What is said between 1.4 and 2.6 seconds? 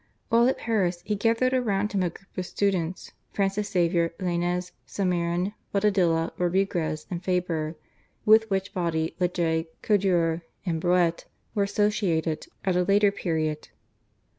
around him a group of